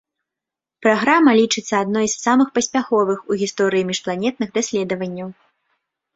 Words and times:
Праграма 0.85 1.31
лічыцца 1.39 1.73
адной 1.83 2.07
з 2.13 2.17
самых 2.21 2.47
паспяховых 2.57 3.19
у 3.35 3.39
гісторыі 3.43 3.87
міжпланетных 3.93 4.49
даследаванняў. 4.59 5.29